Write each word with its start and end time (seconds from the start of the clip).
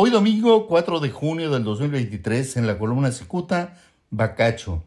Hoy 0.00 0.10
domingo 0.10 0.68
4 0.68 1.00
de 1.00 1.10
junio 1.10 1.50
del 1.50 1.64
2023 1.64 2.58
en 2.58 2.68
la 2.68 2.78
columna 2.78 3.10
Cicuta, 3.10 3.80
Bacacho. 4.10 4.84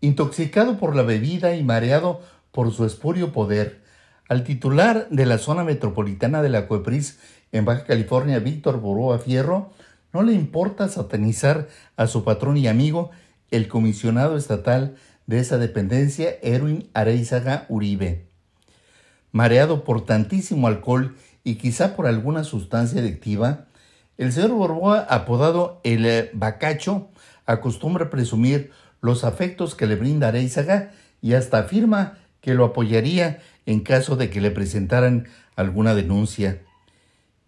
Intoxicado 0.00 0.78
por 0.78 0.94
la 0.94 1.02
bebida 1.02 1.56
y 1.56 1.64
mareado 1.64 2.20
por 2.52 2.72
su 2.72 2.84
espurio 2.84 3.32
poder, 3.32 3.82
al 4.28 4.44
titular 4.44 5.08
de 5.10 5.26
la 5.26 5.38
zona 5.38 5.64
metropolitana 5.64 6.40
de 6.40 6.50
la 6.50 6.68
Coepris 6.68 7.18
en 7.50 7.64
Baja 7.64 7.82
California, 7.82 8.38
Víctor 8.38 8.78
Boroa 8.78 9.18
Fierro, 9.18 9.72
no 10.12 10.22
le 10.22 10.34
importa 10.34 10.86
satanizar 10.86 11.66
a 11.96 12.06
su 12.06 12.22
patrón 12.22 12.58
y 12.58 12.68
amigo, 12.68 13.10
el 13.50 13.66
comisionado 13.66 14.36
estatal 14.36 14.94
de 15.26 15.40
esa 15.40 15.58
dependencia, 15.58 16.36
Erwin 16.42 16.88
Areizaga 16.94 17.66
Uribe. 17.68 18.28
Mareado 19.32 19.82
por 19.82 20.04
tantísimo 20.04 20.68
alcohol 20.68 21.16
y 21.42 21.56
quizá 21.56 21.96
por 21.96 22.06
alguna 22.06 22.44
sustancia 22.44 23.00
adictiva, 23.00 23.66
el 24.20 24.32
señor 24.32 24.50
Borboa, 24.50 24.98
apodado 25.08 25.80
el 25.82 26.04
eh, 26.04 26.30
Bacacho, 26.34 27.08
acostumbra 27.46 28.10
presumir 28.10 28.70
los 29.00 29.24
afectos 29.24 29.74
que 29.74 29.86
le 29.86 29.96
brinda 29.96 30.28
Areizaga 30.28 30.90
y 31.22 31.32
hasta 31.32 31.60
afirma 31.60 32.18
que 32.42 32.52
lo 32.52 32.66
apoyaría 32.66 33.40
en 33.64 33.80
caso 33.80 34.16
de 34.16 34.28
que 34.28 34.42
le 34.42 34.50
presentaran 34.50 35.26
alguna 35.56 35.94
denuncia. 35.94 36.60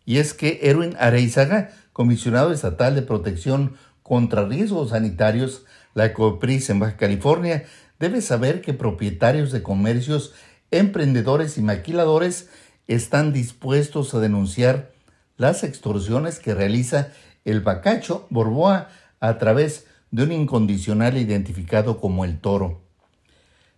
Y 0.06 0.16
es 0.16 0.32
que 0.32 0.60
Erwin 0.62 0.96
Areizaga, 0.98 1.72
comisionado 1.92 2.52
estatal 2.52 2.94
de 2.94 3.02
protección 3.02 3.76
contra 4.02 4.46
riesgos 4.46 4.90
sanitarios, 4.90 5.66
la 5.92 6.14
COPRIS 6.14 6.70
en 6.70 6.80
Baja 6.80 6.96
California, 6.96 7.64
debe 8.00 8.22
saber 8.22 8.62
que 8.62 8.72
propietarios 8.72 9.52
de 9.52 9.62
comercios, 9.62 10.32
emprendedores 10.70 11.58
y 11.58 11.60
maquiladores 11.60 12.48
están 12.88 13.34
dispuestos 13.34 14.14
a 14.14 14.20
denunciar 14.20 14.91
las 15.36 15.64
extorsiones 15.64 16.38
que 16.38 16.54
realiza 16.54 17.08
el 17.44 17.60
Bacacho 17.60 18.26
Borboa 18.30 18.88
a 19.20 19.38
través 19.38 19.86
de 20.10 20.24
un 20.24 20.32
incondicional 20.32 21.16
identificado 21.16 22.00
como 22.00 22.24
el 22.24 22.38
toro. 22.38 22.82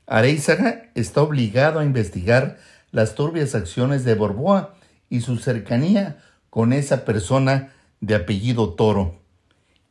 Areizaga 0.07 0.91
está 0.95 1.23
obligado 1.23 1.79
a 1.81 1.85
investigar 1.85 2.59
las 2.93 3.15
turbias 3.15 3.55
acciones 3.55 4.05
de 4.05 4.15
Borboa 4.15 4.75
y 5.09 5.21
su 5.21 5.39
cercanía 5.39 6.19
con 6.51 6.73
esa 6.73 7.05
persona 7.05 7.73
de 8.01 8.15
apellido 8.15 8.75
Toro. 8.75 9.21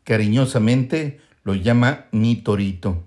Cariñosamente 0.03 1.19
lo 1.43 1.55
llama 1.55 2.05
mi 2.11 2.35
Torito. 2.35 3.03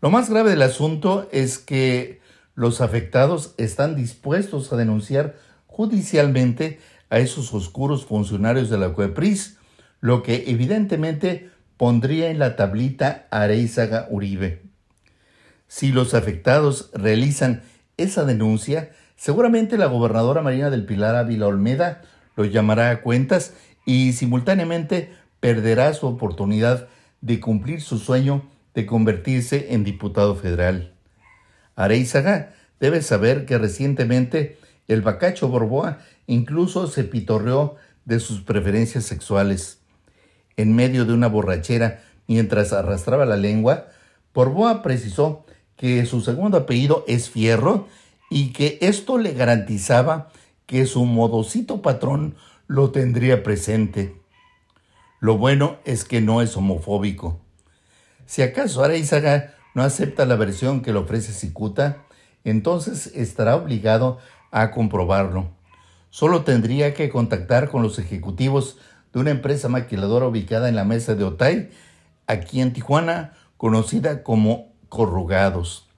Lo 0.00 0.10
más 0.10 0.28
grave 0.28 0.50
del 0.50 0.62
asunto 0.62 1.28
es 1.32 1.58
que 1.58 2.20
los 2.54 2.80
afectados 2.80 3.54
están 3.56 3.96
dispuestos 3.96 4.72
a 4.72 4.76
denunciar 4.76 5.36
judicialmente 5.66 6.78
a 7.10 7.18
esos 7.18 7.52
oscuros 7.54 8.04
funcionarios 8.06 8.70
de 8.70 8.78
la 8.78 8.92
COEPRIS, 8.92 9.58
lo 10.00 10.22
que 10.22 10.44
evidentemente 10.48 11.50
pondría 11.76 12.30
en 12.30 12.38
la 12.38 12.56
tablita 12.56 13.26
Areizaga 13.30 14.06
Uribe. 14.10 14.62
Si 15.66 15.92
los 15.92 16.14
afectados 16.14 16.90
realizan 16.94 17.62
esa 17.96 18.24
denuncia, 18.24 18.90
seguramente 19.16 19.78
la 19.78 19.86
gobernadora 19.86 20.42
Marina 20.42 20.70
del 20.70 20.84
Pilar 20.84 21.16
Ávila 21.16 21.46
Olmeda 21.46 22.02
lo 22.36 22.44
llamará 22.44 22.90
a 22.90 23.00
cuentas 23.00 23.54
y 23.86 24.12
simultáneamente 24.12 25.12
perderá 25.40 25.92
su 25.94 26.06
oportunidad 26.06 26.88
de 27.20 27.40
cumplir 27.40 27.80
su 27.80 27.98
sueño 27.98 28.48
de 28.74 28.86
convertirse 28.86 29.72
en 29.72 29.84
diputado 29.84 30.34
federal. 30.36 30.92
Areizaga 31.76 32.54
debe 32.80 33.02
saber 33.02 33.46
que 33.46 33.58
recientemente 33.58 34.58
el 34.88 35.02
bacacho 35.02 35.48
Borboa 35.48 35.98
incluso 36.26 36.86
se 36.86 37.04
pitorreó 37.04 37.76
de 38.04 38.20
sus 38.20 38.42
preferencias 38.42 39.04
sexuales. 39.04 39.78
En 40.56 40.74
medio 40.74 41.04
de 41.04 41.12
una 41.12 41.28
borrachera, 41.28 42.02
mientras 42.26 42.72
arrastraba 42.72 43.24
la 43.24 43.36
lengua, 43.36 43.88
Borboa 44.34 44.82
precisó 44.82 45.44
que 45.76 46.04
su 46.06 46.20
segundo 46.20 46.58
apellido 46.58 47.04
es 47.08 47.30
Fierro 47.30 47.88
y 48.30 48.52
que 48.52 48.78
esto 48.80 49.18
le 49.18 49.32
garantizaba 49.32 50.30
que 50.66 50.86
su 50.86 51.04
modosito 51.04 51.82
patrón 51.82 52.36
lo 52.66 52.90
tendría 52.90 53.42
presente. 53.42 54.16
Lo 55.20 55.38
bueno 55.38 55.78
es 55.84 56.04
que 56.04 56.20
no 56.20 56.42
es 56.42 56.56
homofóbico. 56.56 57.40
Si 58.26 58.42
acaso 58.42 58.82
Areizaga 58.82 59.54
no 59.74 59.82
acepta 59.82 60.26
la 60.26 60.36
versión 60.36 60.80
que 60.82 60.92
le 60.92 60.98
ofrece 60.98 61.32
Cicuta, 61.32 62.04
entonces 62.44 63.10
estará 63.14 63.56
obligado 63.56 64.18
a 64.54 64.70
comprobarlo. 64.70 65.50
Solo 66.10 66.44
tendría 66.44 66.94
que 66.94 67.10
contactar 67.10 67.68
con 67.68 67.82
los 67.82 67.98
ejecutivos 67.98 68.78
de 69.12 69.18
una 69.18 69.32
empresa 69.32 69.68
maquiladora 69.68 70.28
ubicada 70.28 70.68
en 70.68 70.76
la 70.76 70.84
mesa 70.84 71.16
de 71.16 71.24
Otay, 71.24 71.70
aquí 72.28 72.60
en 72.60 72.72
Tijuana, 72.72 73.34
conocida 73.56 74.22
como 74.22 74.72
Corrugados. 74.88 75.88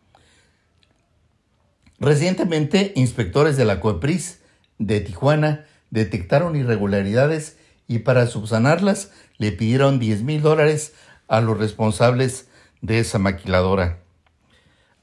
Recientemente, 1.99 2.93
inspectores 2.97 3.59
de 3.59 3.67
la 3.67 3.79
COEPRIS 3.79 4.41
de 4.79 5.01
Tijuana 5.01 5.67
detectaron 5.91 6.57
irregularidades 6.57 7.59
y 7.87 7.99
para 8.01 8.27
subsanarlas 8.27 9.13
le 9.37 9.53
pidieron 9.53 9.99
10 9.99 10.23
mil 10.23 10.41
dólares 10.41 10.95
a 11.29 11.43
los 11.43 11.59
responsables 11.59 12.49
de 12.81 13.01
esa 13.01 13.19
maquiladora. 13.19 13.99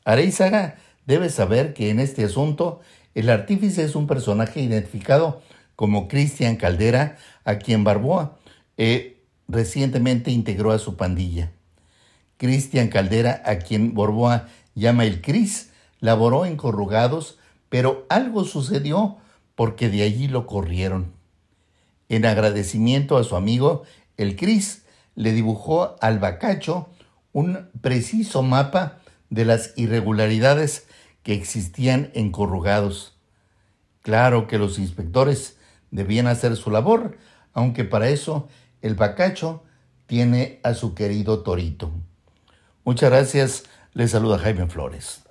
Areizaga 0.06 0.78
debe 1.06 1.30
saber 1.30 1.76
que 1.76 1.92
en 1.92 2.00
este 2.00 2.24
asunto 2.24 2.82
el 3.16 3.30
artífice 3.30 3.84
es 3.84 3.96
un 3.96 4.08
personaje 4.08 4.62
identificado 4.62 5.42
como 5.76 6.08
Cristian 6.08 6.56
Caldera, 6.56 7.18
a 7.44 7.56
quien 7.56 7.84
Barboa 7.84 8.38
eh, 8.78 9.22
recientemente 9.48 10.32
integró 10.32 10.72
a 10.72 10.80
su 10.80 10.96
pandilla. 10.96 11.52
Cristian 12.38 12.88
Caldera, 12.88 13.42
a 13.46 13.58
quien 13.60 13.94
Barboa 13.94 14.48
llama 14.76 15.06
el 15.06 15.22
Cris, 15.22 15.70
laboró 16.00 16.46
en 16.46 16.58
corrugados, 16.58 17.40
pero 17.70 18.06
algo 18.10 18.46
sucedió 18.46 19.18
porque 19.56 19.90
de 19.90 20.04
allí 20.04 20.28
lo 20.28 20.46
corrieron. 20.48 21.14
En 22.10 22.26
agradecimiento 22.26 23.18
a 23.18 23.24
su 23.24 23.36
amigo, 23.36 23.84
el 24.18 24.36
Cris 24.36 24.84
le 25.16 25.32
dibujó 25.32 25.96
al 26.02 26.20
Bacacho 26.20 26.90
un 27.32 27.70
preciso 27.82 28.44
mapa 28.44 29.00
de 29.30 29.46
las 29.46 29.74
irregularidades 29.76 30.88
que 31.24 31.34
existían 31.34 32.12
en 32.14 32.32
corrugados. 32.32 33.18
Claro 34.02 34.48
que 34.48 34.58
los 34.58 34.78
inspectores 34.78 35.58
debían 35.92 36.28
hacer 36.28 36.56
su 36.56 36.70
labor, 36.70 37.18
aunque 37.54 37.86
para 37.86 38.10
eso 38.10 38.48
el 38.82 38.96
Bacacho 38.96 39.64
tiene 40.06 40.60
a 40.64 40.74
su 40.74 40.94
querido 40.94 41.42
Torito. 41.42 41.92
Muchas 42.84 43.10
gracias, 43.10 43.64
les 43.94 44.12
saluda 44.12 44.38
Jaime 44.38 44.68
Flores. 44.68 45.24